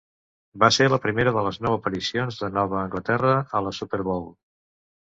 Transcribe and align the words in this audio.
Va 0.63 0.69
ser 0.77 0.87
la 0.93 0.99
primera 1.03 1.33
de 1.35 1.43
les 1.49 1.61
nou 1.67 1.77
aparicions 1.79 2.41
de 2.41 2.51
Nova 2.57 2.83
Anglaterra 2.87 3.39
a 3.61 3.65
la 3.71 3.79
Super 3.85 4.05
Bowl. 4.11 4.31